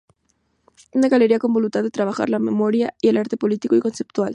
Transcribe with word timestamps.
Una 0.93 1.09
galería 1.09 1.37
con 1.37 1.53
voluntad 1.53 1.83
de 1.83 1.91
trabajar 1.91 2.27
la 2.31 2.39
memoria 2.39 2.95
y 3.03 3.09
el 3.09 3.17
arte 3.17 3.37
político 3.37 3.75
y 3.75 3.81
conceptual. 3.81 4.29